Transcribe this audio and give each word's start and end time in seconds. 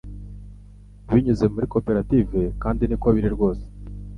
binyuze 1.11 1.45
muri 1.53 1.65
koperative 1.73 2.39
kandi 2.63 2.81
niko 2.85 3.07
biri 3.15 3.29
rwose 3.35 3.65